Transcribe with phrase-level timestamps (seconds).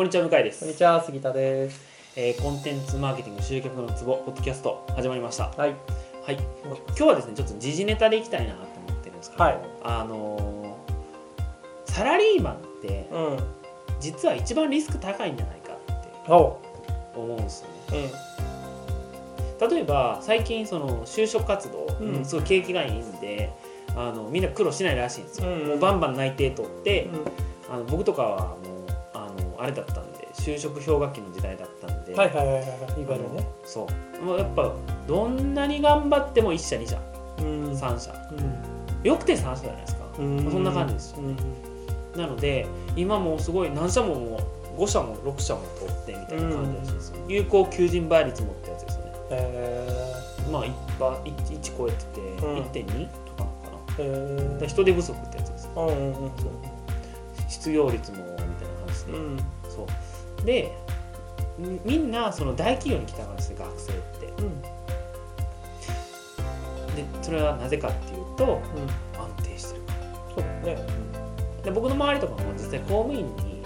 [0.00, 1.82] こんにちは向井ですこんにちは、杉田です。
[2.16, 5.74] えーコンテンツマーケティング集客のツボポッドキャスト始まりましたはい。
[6.24, 13.38] はい今日はですねちょっと時事ネタでいきたいなと思ってるんですけど、はいあのーサラリーマンってうん。
[14.00, 16.32] 実は一番リスク高いんじゃないかって。
[16.32, 16.56] 思
[17.18, 18.10] うんですよね
[19.60, 19.68] うん。
[19.68, 23.52] 例えば最近その就職活動、うんうんすごい景気がいいんで
[23.94, 27.08] あのみんな苦労しないらしいんですよ、うんもうバンバン内定取って、う
[27.70, 28.69] あの僕とかはもう
[29.60, 32.16] あれだったんで就職氷河期の時代だったんで、ん。
[32.16, 32.62] はいはいはいはい。
[32.62, 33.46] いわゆるね。
[33.64, 33.86] そ
[34.20, 34.24] う。
[34.24, 34.72] もうやっぱ
[35.06, 36.98] どんなに頑張っても1社2社。
[37.38, 37.72] うん。
[37.72, 38.12] 3社。
[38.32, 39.06] うん。
[39.06, 40.04] よくて3社じゃないですか。
[40.18, 40.50] うん。
[40.50, 41.18] そんな感じですよ。
[41.18, 41.36] うん。
[42.16, 44.38] なので今もうすごい何社もも
[44.76, 49.12] う5社も6社も取ってみたいな感じらしいですよ、有効求人倍率もってやつですよね。
[49.30, 49.88] え
[50.50, 50.72] まあ 1,
[51.24, 52.58] 1超えててうん。
[52.62, 53.44] 1.2とかな。
[53.44, 54.66] のかなだからー。
[54.66, 56.30] 人手不足ってやつですうんうんうん。
[57.48, 58.68] 失業率もみたい
[59.08, 59.38] な話で、うん。
[59.70, 59.86] そ
[60.42, 60.76] うで
[61.58, 64.62] みみんなその大企業に来たからですね学生ってうん。
[64.62, 64.68] で
[67.22, 69.20] それはなぜかっていうとうん。
[69.20, 69.92] 安定してるか
[70.34, 70.74] そうだね。
[70.74, 73.62] らで僕の周りとかも実際公務員に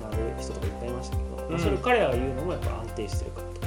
[0.00, 3.66] なる人とかいっぱいいましたけど、まあそれ彼らが言うのもやっぱ安定してるからとか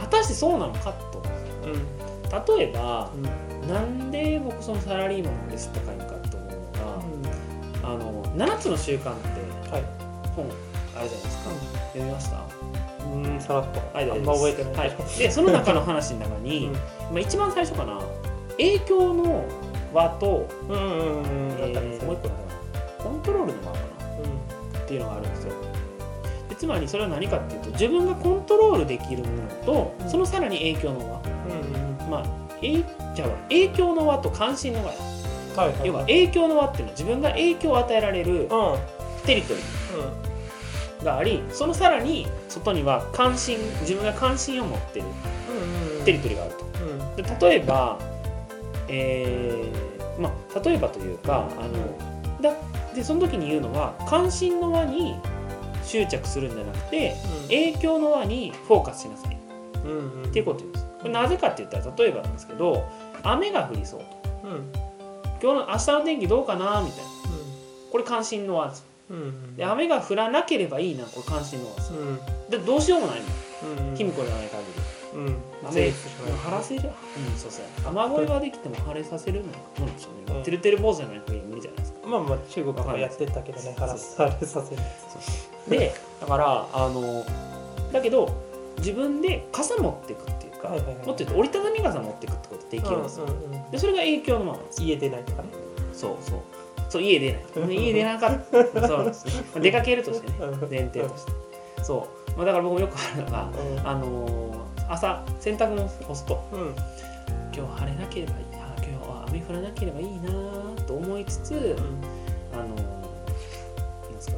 [0.00, 1.22] 果たしてそうなのかと
[1.64, 1.72] うん。
[1.72, 2.56] うん。
[2.58, 3.68] 例えばうん。
[3.68, 6.60] なんで僕そのサラリーマンのレス高いのかと思うの
[7.82, 9.12] が、あの7つの習慣
[9.70, 9.82] はい。
[10.34, 10.46] 本
[10.98, 11.50] あるじゃないですか、
[11.92, 12.44] 読みました？
[13.06, 13.40] うん。
[13.40, 13.80] さらっと。
[13.96, 14.74] はい、あんま覚えてない。
[14.76, 16.70] はい、でその中の話の中に、
[17.10, 18.00] まあ、一番最初かな
[18.58, 19.44] 影響の
[19.92, 20.76] 輪と、うん。
[20.76, 21.52] うんうんうん。
[21.58, 22.34] えーもう一個だ
[22.98, 25.52] コントロールの輪かなっていうのがあるんですよ
[26.48, 32.02] でつまりそれは何かっていうと自分がコントロールできるものと、うんそのさらに影響の輪うん。
[32.02, 32.10] うん。
[32.10, 32.24] まあ
[32.62, 32.82] え
[33.14, 34.98] じゃあ影響の輪と関心の輪や
[35.56, 35.88] はいはい。
[35.88, 38.48] 要は影響の輪っていうのは自分が影響を与えられるうん。
[39.26, 39.28] うん。
[39.28, 45.06] テリトリーがありそのさらに外には関心自分が関心を持ってる
[45.98, 46.04] うん。
[46.04, 47.16] テリトリーがあるとうん。
[47.16, 47.98] で例えば、
[48.88, 52.54] えーまあ、例えばというかあのだ
[52.94, 55.16] でその時に言うのは関心の輪に
[55.84, 57.14] 執着するんじゃなくて
[57.48, 59.36] 影響の輪にフォーカスしなさい
[59.84, 60.22] うん。
[60.22, 60.28] うん。
[60.28, 62.88] っていうこと言うんですこれなぜかって言ったら例えばなんですけど
[63.22, 64.72] 雨が降りそうとうん。
[65.42, 67.10] 今日の明日の天気どうかなみたいな
[67.92, 68.95] これ関心の輪ですうん。
[69.56, 72.18] で雨が降らなければいいなこれ関心の輪ですうん。
[72.50, 73.26] でどうしようもないの
[73.88, 73.96] うん。
[73.96, 74.62] 卑弥呼ではない限
[75.14, 75.18] り。
[75.18, 75.36] うん。
[75.68, 77.64] 雨晴らせる、うん、そうそう。
[77.86, 82.06] 雨乞いはできても晴れさせるのはどうなんでしょうね、てるてる坊主じゃないと無理じゃないですか。
[82.06, 84.82] まあまあ中国はやってたけどね、晴らされさせる。
[85.68, 87.24] でだからあの
[87.92, 88.28] だけど
[88.78, 90.96] 自分で傘持っていくっていうか、はいはいはい。
[90.96, 93.26] もっと言うと折りたたみ傘持っていくってことできるんですよ、
[93.70, 95.48] でそれが影響のまま家出ないとかね。
[95.94, 96.40] そうそう
[96.88, 97.74] そう家出ない。
[97.74, 98.40] 家出なかっ
[98.72, 98.88] た。
[98.88, 101.32] そうなんですねまあ出かけるとしてねうん前提として。
[101.82, 103.48] そう、まあ、だから僕もよくあるのが
[103.84, 104.54] あの
[104.88, 106.60] 朝洗濯物干すとうん。
[106.60, 106.74] うん。
[107.54, 108.44] 今日晴れなければいい。
[108.54, 110.30] あ今日は雨降らなければいいな
[110.86, 111.76] と思いつつ、
[112.52, 114.36] あのなんですか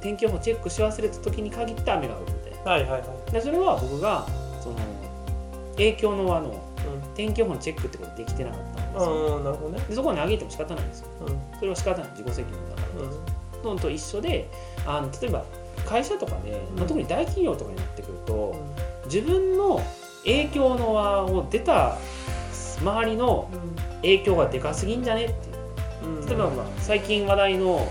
[0.00, 2.70] 天気予報チェックし忘れた時に限って雨が降るみたいな。
[2.72, 2.98] はいはいは
[3.28, 3.32] い。
[3.32, 4.26] でそれは僕が
[4.60, 4.76] その
[5.76, 6.54] 影響の輪のう
[7.14, 8.60] 天気予報のチェックってことできてなかっ
[8.98, 9.84] ですよなるほどね。
[9.88, 11.08] でそこに投げても仕方ないんですよ。
[11.20, 11.58] うん。
[11.58, 12.10] それは仕方ない。
[12.10, 13.74] 自己責任だから、うん。
[13.76, 14.48] のと一緒で
[14.86, 15.44] あの例えば
[15.84, 18.56] 会社とかで、まあうん特に大企業とかになってくると、
[19.06, 19.82] 自分の
[20.24, 21.98] 影響の輪を出た
[22.80, 23.48] 周りの
[24.02, 25.56] 影響がでかすぎんじゃねって。
[26.28, 27.90] 例えば、まあ、最近話題の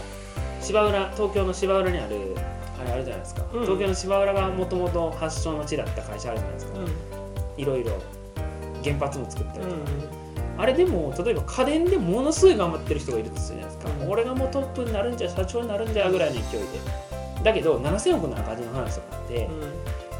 [0.61, 2.35] 芝浦東京の芝浦にある
[2.79, 3.61] あれあるじゃないですか、うん。
[3.61, 7.61] 東京の芝浦がもともと発祥の地だった会社あるじゃないですか、うん。
[7.61, 7.91] いろいろ
[8.83, 10.24] 原発も作ったりとか、うん。
[10.57, 16.67] あれでも例えば家電でものすごい頑張ってる人がいるとするじゃないですか、うん俺がもうトップになるんじゃ社長になるんじゃぐらいの勢いで
[17.43, 19.49] だけど7000億の赤字の話とかって、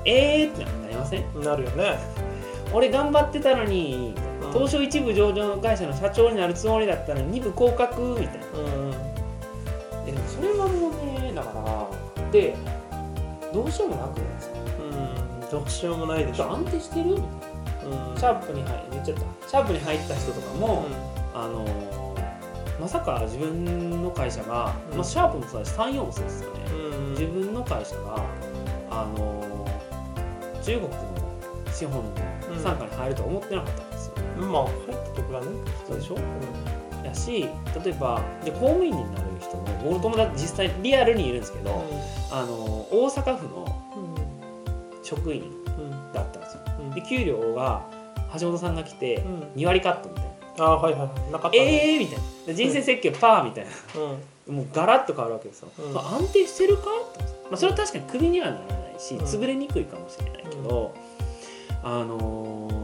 [0.05, 1.25] えーってなりません？
[1.35, 1.43] うん。
[1.43, 1.97] なるよね。
[2.73, 4.13] 俺頑張ってたのに
[4.53, 8.93] 東証一部上場会社の社長になるつもりだったのに2部降格みたいなうん。
[10.07, 10.91] えでもそれはもう
[11.21, 11.87] ねだか
[12.23, 12.55] らで
[13.53, 14.55] どうしようもなくないですか？
[15.41, 15.49] うん。
[15.49, 16.51] どうしようもないでしょ。
[16.51, 17.05] 安定してる？
[17.05, 17.44] みたいなうん。
[18.17, 19.47] シャープに入言っちゃった。
[19.47, 20.85] シャープに入った人とかも、
[21.33, 22.05] あのー
[22.79, 24.97] まさか自分の会社が、うん。
[24.97, 27.11] まあ、シャープもそうだし34もそうですよね、うん。
[27.11, 28.17] 自分の会社が
[28.91, 30.97] あのー中国の
[31.71, 32.11] 資本の
[32.55, 35.47] 傘下に入るとは思ってなかったんですよ、まあ、入った時はね。
[35.87, 36.17] そうでしょ？
[37.05, 37.47] やし
[37.85, 41.83] 例えばで公務員になる人も僕の友達実際リアルにいるんですけど、
[42.31, 42.53] あの
[42.91, 43.65] 大阪府の
[45.03, 45.43] 職員
[45.77, 45.91] うん。
[46.13, 46.61] だったんですよ。
[46.74, 46.74] うん。
[46.93, 47.85] で給料が
[48.39, 49.39] 橋本さんが来てうん。
[49.55, 50.25] 2割カットみたい
[50.57, 51.31] な、ああ、はいはい。
[51.31, 51.57] なかったね。
[51.57, 52.23] ええー、みたいな。
[52.47, 53.71] で人生設計パーみたいな。
[54.49, 54.55] うん。
[54.55, 55.93] もうガラッと変わるわけですよ、うん。
[55.93, 56.83] まあ安定してるか？
[56.83, 59.25] ってまあ、それは確かにクビにはならないしうん。
[59.25, 60.93] 潰れにくいかもしれないけど、
[61.83, 62.75] あのー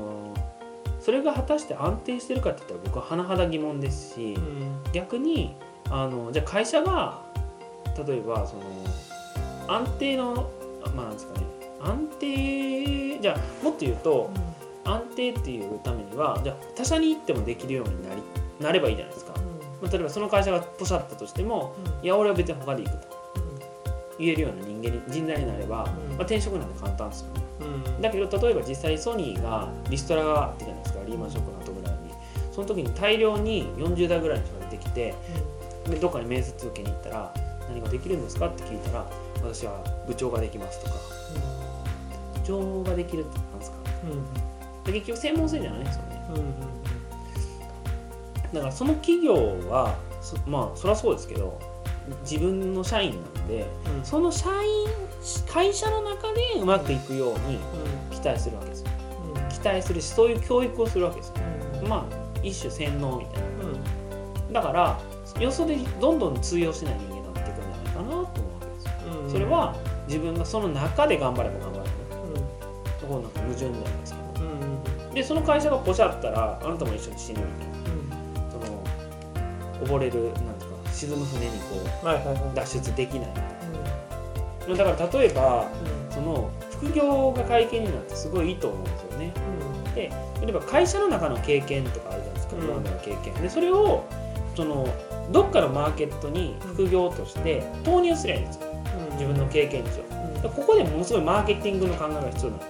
[1.01, 4.83] それが果たして安定してるかって言ったら僕は甚だ疑問ですし、うん。
[4.93, 5.55] 逆に
[5.89, 7.23] あのじゃあ会社が
[8.07, 8.61] 例えばその
[9.67, 10.51] 安定の
[10.95, 11.45] まあなんですかね。
[11.81, 14.31] 安定じゃあもっと言うと
[14.83, 18.21] 安定っていうためにはじゃあ他社に行ってもできるようになり
[18.59, 19.33] なればいいじゃないですか、
[19.81, 23.07] まあ、例えばその会社がポシャったとしてもいや俺は別に他で行くと
[24.19, 27.41] 言えるような人間に人材になれば、まあ、転職なんて簡単ですよね。
[28.01, 32.11] だけど例えば実際ソニーがリストラがあったじゃないですかリーマンショックの後ぐらいに。
[32.51, 35.15] その時に大量に40代ぐらいの人が出てきて
[35.89, 37.33] でどっかに面接受けに行ったら
[37.69, 39.09] 何ができるんですかって聞いたら
[39.41, 40.95] 私は部長ができますとか
[42.41, 43.77] 部長ができるってなんですか。
[44.85, 46.21] で結局専門性じゃないんですよね。
[48.53, 49.33] だからその企業
[49.69, 51.59] はそまあそりゃそうですけど
[52.23, 53.65] 自分の社員なんで
[54.03, 54.87] その社員
[55.47, 57.59] 会社の中でうまくいくように
[58.11, 58.89] 期待するわけですよ。
[59.49, 61.35] 期待するしそういう教育をするわけですよ。
[61.87, 63.43] まあ一種洗脳みたい
[64.51, 64.61] な。
[64.61, 64.99] だから
[65.39, 68.27] よそでどんどん通用しない人間になっていくんじゃないかなと思うわ
[68.59, 68.91] けですよ。
[69.29, 69.75] それは
[70.07, 71.70] 自分がその中で頑張れば
[73.19, 77.71] なんか矛盾ないですけどでその会社がポシャったらあなたも一緒に死ぬみたいな。
[78.49, 84.77] その溺れるなんていうか沈む船にこう脱出できないみたいな。
[84.77, 85.67] だから例えば
[86.09, 89.33] その副業が会見になってすごいいいと思うんですよね。
[89.95, 90.11] で
[90.41, 92.55] 例えば会社の中の経験とかあるじゃないですか。
[92.55, 92.63] うん。
[92.63, 93.33] 今までの経験。
[93.41, 94.05] でそれを
[94.55, 94.87] その
[95.31, 98.67] どっかのマーケットに副業として投入すりゃいいんですよ。
[99.13, 100.49] 自分の経験値を。
[100.49, 102.63] ここでものすごいマーケティングの考えが必要なの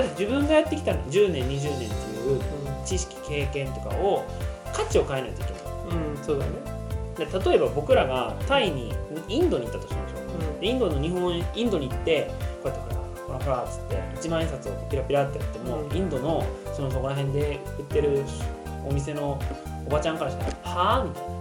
[0.00, 2.40] だって自分がやってきた10年20年っていう
[2.84, 4.24] 知識経験とかを
[4.72, 5.62] 価値を変えないといけない。
[6.22, 6.52] そうだね。
[7.16, 8.92] で例えば僕らがタイに
[9.28, 10.16] インドに行ったとしましょ
[10.58, 10.60] う。
[10.60, 12.30] でインドの日本インドに行って
[12.62, 12.94] こうやって
[13.26, 15.96] ほらほらほらっつって1万円札をピラピラってやっても、うん。
[15.96, 16.44] インドの
[16.74, 18.22] そのそこら辺で売ってる
[18.86, 19.40] お店の
[19.86, 21.36] おばちゃんからしたら「はあ?」みたいな。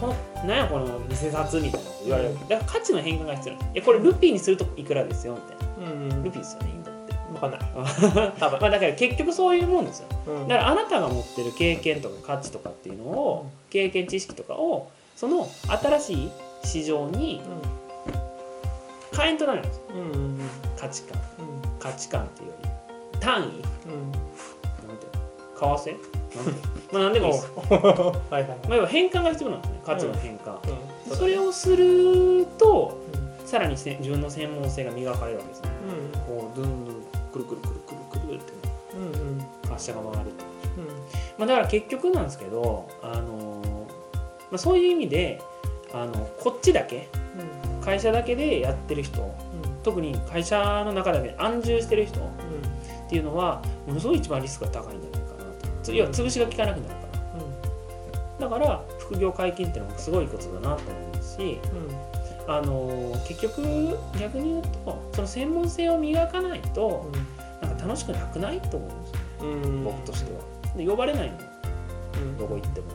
[0.00, 0.14] この
[0.46, 2.34] 「なんやこの偽札」みたいなこと言われる。
[2.48, 5.34] だから価値の変化が必要なんですいやこれルピーにするといくらですよ？
[5.34, 6.22] みたいな。
[6.22, 6.95] ルピーですよねインド
[7.32, 7.60] 分かんない。
[8.38, 8.60] 多分。
[8.60, 10.06] まあだから結局そういうもんですよ。
[10.26, 10.48] うん。
[10.48, 16.30] だからあなたが持ってる経験とか価値とかっていうのを経験知識とかをその新しい
[16.64, 17.40] 市場に
[19.16, 19.82] 変えんとなるんですよ。
[19.94, 20.40] うんうん
[20.76, 21.20] 価値観。
[21.78, 22.68] 価値観っていうより。
[23.20, 23.46] 単位。
[23.46, 23.52] うの？
[25.56, 25.96] 為替？
[26.22, 26.62] なんていうの？
[26.92, 27.50] まあ何でもいいです、
[28.30, 29.80] はいはいまあ、要は変換が必要なんですね。
[29.84, 30.56] 価値の変換、
[31.10, 31.16] うん。
[31.16, 32.98] それをすると
[33.44, 35.68] さらにせ自分の専門性が磨かれるわけですね。
[36.26, 37.02] こうドゥンドゥン
[37.44, 38.52] くるくるくるくるくるって
[38.96, 39.46] うんうんうん。
[39.68, 40.30] 発射が回る。
[41.38, 45.40] まあ、だから結局なんですけど、あのーまあ、そういう意味で
[45.92, 47.08] あのこっちだけ
[47.82, 49.34] 会社だけでやってる人
[49.82, 52.22] 特に会社の中だけで安住してる人っ
[53.08, 55.66] ていうのはものすごい一番リスクが高いんじゃないかなと。
[55.82, 56.94] つ要は潰しが効かなくなるか
[58.40, 58.48] ら。
[58.48, 61.58] だから副業解禁っていうのもすごいことだなと思いますし、
[62.48, 63.62] あのー結局
[64.18, 67.10] 逆に言うとその専門性を磨かないと
[67.60, 69.48] なんか楽しくなくないと思うんですよ。
[69.48, 69.84] うん。
[69.84, 70.40] 僕としては。
[70.76, 71.36] で呼ばれないの
[72.38, 72.86] どこ行っても。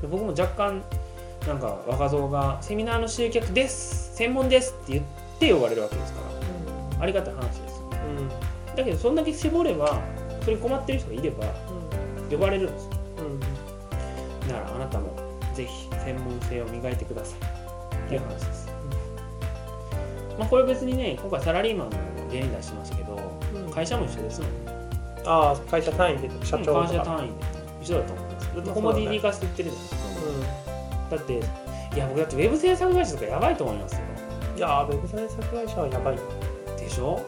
[0.00, 0.82] で僕も若干
[1.46, 5.04] なんか若造が「セミナーの集客です専門です」って言っ
[5.38, 6.20] て呼ばれるわけですか
[6.98, 7.90] らありがたい話ですよ。
[8.74, 10.00] だけどそんだけ絞れば
[10.40, 11.44] それに困ってる人がいれば
[12.30, 12.90] 呼ばれるんですよ。
[14.48, 15.14] だからあなたも
[15.54, 17.38] ぜひ専門性を磨いてください。
[18.04, 18.63] っていう話です、
[20.38, 21.96] まあこれ別にね今回サラリーマンの
[22.32, 23.18] 例に出しましたけど
[23.72, 24.50] 会社も一緒ですもん。
[25.26, 27.04] ああ会社単位で社長会とか。
[27.04, 27.34] 社単位で。
[27.82, 28.54] 一緒だと思います。
[28.54, 30.04] だってコモディティ化していってるじゃないです
[31.10, 31.16] か。
[31.16, 34.00] だっていや僕だってウェブ制作会社とかやばいと思いますよ。
[34.56, 36.22] いやーウェブ制作会社はやばいよ。
[36.76, 37.20] でしょ？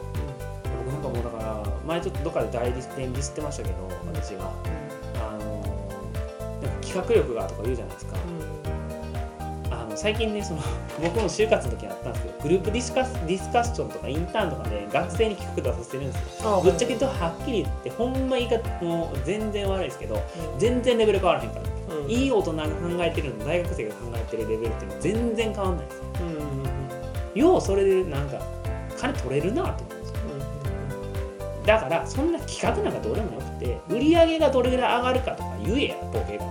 [0.85, 3.75] 僕なんかもうだから前ちょっとどっかで代理店ディスってましたけど
[4.13, 4.51] 私が
[5.15, 5.61] あの
[6.81, 8.15] 企画力がとか言うじゃないですか。
[8.15, 8.17] あ
[8.71, 8.76] の
[9.97, 10.61] 最近ねその
[11.01, 16.57] 僕も就活の時あったんですけどグループディスカスディスカッションとかインターンとかで学生に企画出させてるんですよ。
[16.59, 20.21] あぶっちゃけとはっきり言ってほんま言い方もう全然悪いですけど
[20.59, 21.95] 全然レベル変わらへんから。
[21.95, 22.11] うん。
[22.11, 26.03] いい大人が考えてるのと大学生が考えてるレベルっていうのは全然変わんないですよ。
[26.21, 26.67] うんうんうん
[27.33, 28.39] ようそれでなんか
[28.97, 30.15] 金取れるなと思うんですよ。
[31.65, 36.45] だからそんな企画なんかどうでもよくて売り上げがどれぐらい上がるかとか言えやボケが。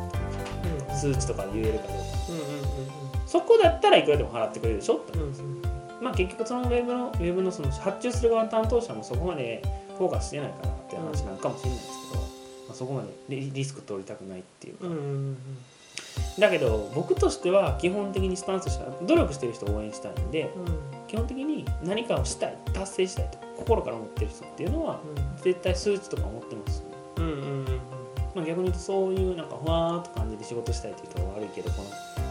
[0.97, 3.06] 数値とかで言えるかどうか
[3.39, 4.97] そこだったらいくらでも払ってくれるでしょ？
[4.97, 5.63] ってうん。
[6.01, 9.63] まあ結局そのウェブのウェブのその発注する側の担当者もそこまで
[9.99, 12.29] フォーカスしてないからっていう話なのかもしれないですけど、ま
[12.71, 14.87] あ、そこまでリリスク取りたくないっていうか。
[14.87, 15.37] うんうんうん。
[16.39, 21.07] だけど僕としては基本的にスタンスとしては努力してる人を応援したいんでうん。
[21.09, 25.01] 基本的に何かをしたい達成したいと心から思ってる人っていうのは
[25.43, 26.83] 絶対数値とか思ってます、
[27.17, 27.65] うんうんうん
[28.35, 31.89] まあ、逆に言うとそういうなんかふわーっと感じで仕事したいっていう人は悪いけどこの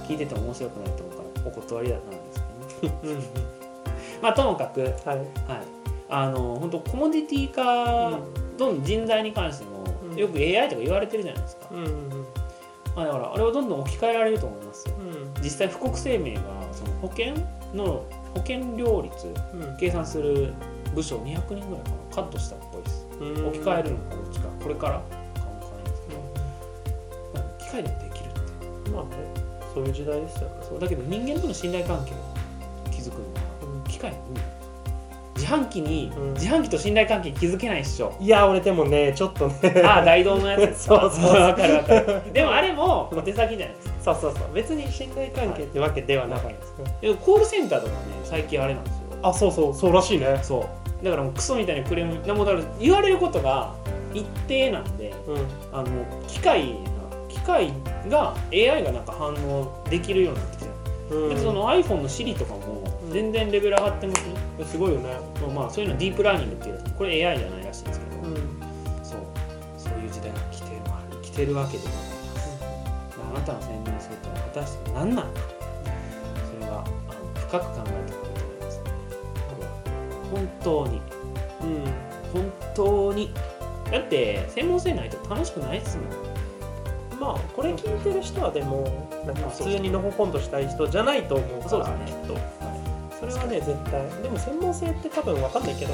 [0.08, 2.44] 聞いてても面白くないと思うからお断りだなんです
[2.82, 3.26] けどね。
[4.22, 4.82] まあともかく。
[4.82, 4.92] はい。
[5.06, 5.26] はい。
[6.08, 8.12] あの本当コモディティ化、
[8.58, 10.18] どんどん人材に関しても、うん。
[10.18, 12.26] よく AI とか言われてるじゃないですか、うんうんうん。
[12.96, 14.96] まあ、だからあれはどんどん置き換えられると思いますよ。
[14.98, 15.44] うん。
[15.44, 17.34] 実際富国生命がその保険
[17.74, 19.78] の保険料率うん。
[19.78, 20.54] 計算する
[20.94, 23.08] 部署200人ぐらいかなカットしたっぽいです。
[23.20, 23.48] うん。
[23.48, 26.20] 置き換えるのかどっちかこれからかもわからないですけど、
[27.34, 28.90] まあ機械でもできるって。
[28.92, 29.45] まあね
[29.76, 30.56] そういう時代ですよね。
[30.62, 33.26] そうだけど人間との信頼関係を築くの。
[33.34, 34.14] は機械。
[35.36, 36.34] 自販機に、うん。
[36.34, 38.16] 自販機と信頼関係築けないっしょ。
[38.22, 39.82] いや俺でもねちょっとね。
[39.84, 40.84] ああ大道のやつ。
[40.88, 41.42] そうそうそう。
[41.42, 44.16] わかるわかるでもあれも小手先じゃないですか。
[44.16, 44.54] そうそうそう。
[44.54, 46.78] 別に信頼関係ってわけではなかったです。
[46.78, 49.00] ねでもコールセンターとかね最近あれなんですよ。
[49.24, 49.74] あそうそう。
[49.74, 50.40] そうらしいね。
[50.42, 50.60] そ
[51.02, 51.04] う。
[51.04, 53.74] だからもうクソみたいにクレームなもうだから言われることが
[54.14, 55.78] 一定なんでうん。
[55.78, 55.86] あの
[56.28, 56.78] 機械
[57.46, 57.72] 械
[58.10, 60.70] が AI がなんか反応できるようになってきて。
[61.12, 61.30] うん。
[61.30, 65.10] でその iPhone の Siri とかも全然レベル上がってますね、すごいよね。
[65.54, 68.36] まあそういうのディープラーニングっていうこれ AI じゃないらしいんですけど、うん。
[69.04, 69.20] そう。
[69.78, 70.82] そういう時代が来てる
[71.22, 72.16] 来てるわけでございます。
[73.36, 75.40] あなたの専門性とは果たして何なのか
[76.52, 78.90] それはあの深く考えた方がいいと思いますこ
[79.60, 79.72] れは
[80.32, 81.02] 本当に。
[81.62, 81.84] うん。
[82.34, 83.34] 本当に。
[83.92, 86.35] だって専門性ないと楽しくないっすもん
[87.20, 88.84] まあこれ聞いてる人はでも
[89.26, 92.06] なんか普通にのほほんとしたい人じゃないと思うからそうですね。
[92.06, 92.38] きっと。
[93.20, 94.24] それはね絶対。
[94.24, 95.94] でも専門性って多分わかんないけど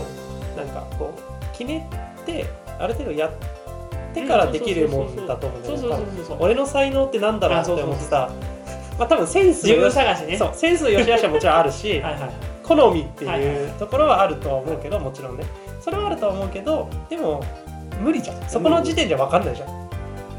[0.57, 1.87] なんかこう決め
[2.25, 2.45] て
[2.79, 3.31] ある程度やっ
[4.13, 8.29] てからできるもんだと思うん俺の才能ってなんだろうって思ってさ
[8.97, 10.37] まあ多分センス探しね。
[10.37, 12.01] そうセンスの良し悪しはもちろんあるし
[12.63, 15.45] 好みっていうところはあるとは思うけどもちろんね。
[15.79, 17.43] それはあるとは思うけどでも
[18.01, 18.49] 無理じゃん。
[18.49, 19.80] そこの時点で分かんないじゃん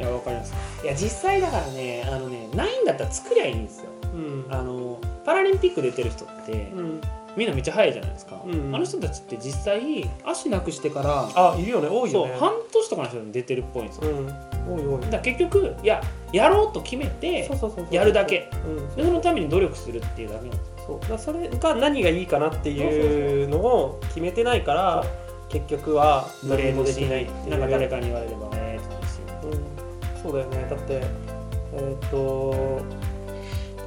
[0.03, 0.53] いやわかります。
[0.83, 3.91] いや実際だからねあのねないんだったら作りゃいいんですよ。
[4.13, 4.47] うん。
[4.51, 7.01] あのパラリンピック出てる人ってうん。
[7.37, 11.89] みんなめっちゃ速いじゃないですか、うんあの人たちって実際足なくしてからあいるよね。
[11.89, 14.11] 多いそうよね半年とかの人で出てるっぽいんですよ。
[14.11, 14.27] うん。
[14.27, 15.11] 多い多い。
[15.11, 17.95] だ結局いややろうと決めてそうそうそうそう。
[17.95, 18.51] やるだけ。
[18.67, 18.97] うん。
[18.97, 20.65] でそのために努力するっていうだけなんですよ。
[20.87, 21.09] そう。
[21.09, 25.05] だそれが何がいいかなっていうのを決めてないから
[25.49, 28.62] 結局はグレードできないなんか誰かに言われればええって話うん
[30.23, 30.67] そうだよね。
[30.71, 31.03] だって
[31.75, 32.81] えっ、と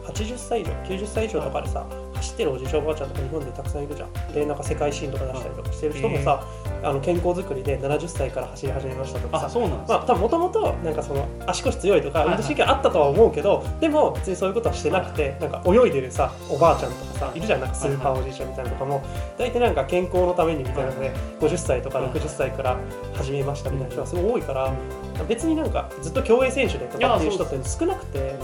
[0.08, 4.34] 80歳以上90歳以上とかでさ走ってるおじいちゃんおばあちゃんとか日本でたくさんいるじゃん。
[4.34, 6.44] でなんか世界新とか出したりとかしてる人もさ、
[6.84, 9.46] あの健康づくりで70歳から走り始めましたとかさ。
[9.48, 17.40] あそうなんですまあ、多分もともとなんかその足腰強いとか運動神経あったとは思うけど、でも別にそういうことはしてなくてなんか泳いでるさおばあちゃんとかさい。
[17.40, 19.02] るじゃんなんかスーパーおじいちゃんみたいなのとかも。
[19.38, 20.86] 大体なんか健康のためにみたい。
[20.86, 22.78] なので50歳とかはいはい60歳から
[23.16, 24.74] 始めましたみたいな人がすごい多いから
[25.28, 28.36] 別になんかずっと競泳選手でとかっていう人って少なくて。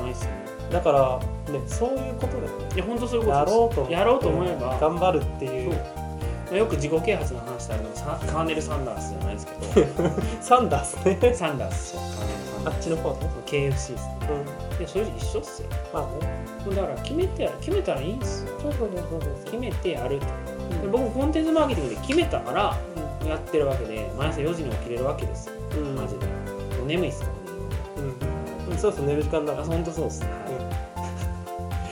[0.72, 1.20] だから
[1.54, 2.76] ねそういうことだよね。
[2.76, 3.58] いや本当そういうことやです。
[3.58, 5.76] ろうと思やろうと思えば頑張るっていう。
[6.56, 10.10] よく自己啓発の話してあるのサカーネル・サンダースじゃないですけど。
[10.42, 11.34] サンダースね。
[11.34, 14.00] サンダースそうカーネル・あっちの方ね、KFC ですね。
[14.72, 15.70] うん、でそれ一緒っすよ。
[15.94, 16.42] まあね
[16.76, 18.60] だから決めて決めたらいいんですよ。
[18.62, 20.26] そうそうそうそう決めてやると。
[20.82, 22.78] で僕コンテンツマーケティングで決めたから
[23.28, 25.56] やってるわけで毎朝4時に起きれるわけですよ。
[25.76, 25.96] うん。
[25.96, 26.26] マジで。
[26.26, 27.40] もう眠いっすからね。
[27.98, 29.66] うん、うん、そうそう寝る時間だあもん。
[29.66, 30.28] 本当そうっすね、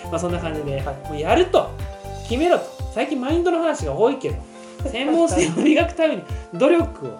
[0.03, 0.09] うん。
[0.11, 1.69] まあそんな感じで、はいもうやると。
[2.27, 2.65] 決めろと。
[2.93, 4.35] 最近マインドの話が多いけど
[4.89, 6.23] 専門性を磨くために
[6.53, 7.19] 努力を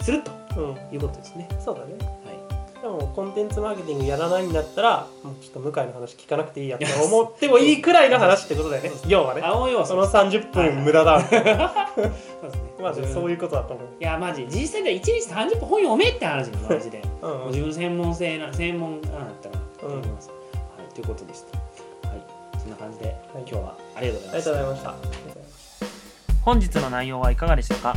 [0.00, 1.48] するとうん、いうことですね。
[1.64, 1.94] そうだね。
[1.98, 2.19] はい
[2.82, 8.90] でもコンテンツマーケティングやらないんだったらもうちょっと向井の話聞かなくていいやって思ってもいいくらいの話ってことだよね。
[9.06, 9.42] 要はね。
[9.44, 11.20] 青要素その30分無駄だ。
[11.20, 12.70] そうですね。
[12.80, 13.86] マジでそういうことだと思う。
[14.00, 14.46] いやマジ。
[14.48, 17.02] 実際で1日30分本読めって話にマジで。
[17.20, 17.38] うんうん。
[17.38, 19.60] もう自分の専門性な専門なんだったら。
[19.78, 20.34] と思います、は
[20.90, 21.44] い、ということでし
[22.02, 22.08] た。
[22.08, 22.22] はい。
[22.58, 24.50] そんな感じで、今日はありがとうございました。
[24.50, 25.40] ありがとうございました。
[26.42, 27.94] 本日の内容はいかがでしたか？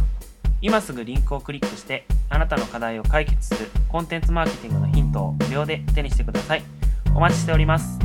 [0.64, 6.64] 今すぐリンクをクリックしてあなたの課題を解決するコンテンツマーケティングのヒントを無料で手にしてください。
[7.14, 8.03] お待ちしております。